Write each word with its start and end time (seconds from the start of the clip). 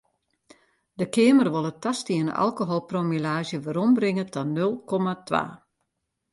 De 0.99 1.05
Keamer 1.13 1.49
wol 1.55 1.69
it 1.71 1.81
tastiene 1.83 2.33
alkoholpromillaazje 2.45 3.57
werombringe 3.65 4.25
ta 4.33 4.41
nul 4.55 4.73
komma 4.89 5.13
twa. 5.27 5.43